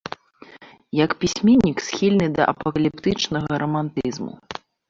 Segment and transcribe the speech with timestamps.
[1.03, 4.33] Як пісьменнік схільны да апакаліптычнага рамантызму.